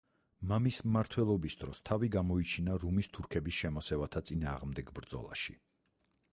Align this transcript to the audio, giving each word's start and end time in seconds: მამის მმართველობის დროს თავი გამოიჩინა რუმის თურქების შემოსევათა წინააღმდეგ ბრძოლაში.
მამის 0.51 0.77
მმართველობის 0.85 1.57
დროს 1.63 1.81
თავი 1.89 2.09
გამოიჩინა 2.15 2.79
რუმის 2.85 3.11
თურქების 3.19 3.59
შემოსევათა 3.61 4.25
წინააღმდეგ 4.31 4.93
ბრძოლაში. 5.01 5.59